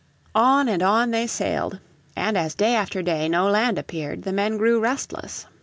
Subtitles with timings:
[0.33, 1.79] On and on they sailed,
[2.15, 5.45] and as day after day no land appeared the men grew restless.